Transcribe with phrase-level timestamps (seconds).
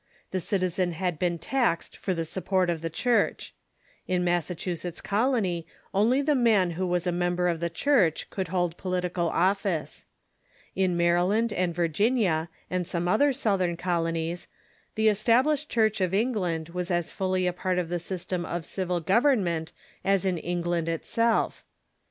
[0.31, 3.53] The citizen had been taxed for the support of the Church.
[4.07, 7.19] In Chanqe of Base Massachusetts Colony only the man who was a in the Support
[7.19, 9.99] member of the Church could hold political office.
[9.99, 10.05] of
[10.73, 14.47] the Church j^^ Maryland and Virginia and some other South ern colonies
[14.95, 19.01] the Established Church of England was as fully a part of the system of civil
[19.01, 19.71] government
[20.03, 21.63] as in England itself.